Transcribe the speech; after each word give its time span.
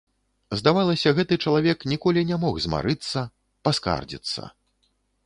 Здавалася, 0.59 1.11
гэты 1.19 1.37
чалавек 1.45 1.85
ніколі 1.93 2.23
не 2.31 2.39
мог 2.45 2.57
змарыцца, 2.65 3.19
паскардзіцца. 3.69 4.41